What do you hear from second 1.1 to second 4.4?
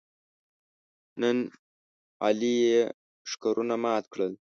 نن علي یې ښکرونه مات کړل.